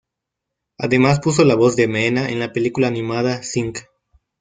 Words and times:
Además 0.79 1.19
puso 1.19 1.45
la 1.45 1.53
voz 1.53 1.77
a 1.77 1.85
Meena 1.87 2.29
en 2.31 2.39
la 2.39 2.51
película 2.53 2.87
animada 2.87 3.43
"Sing". 3.43 3.73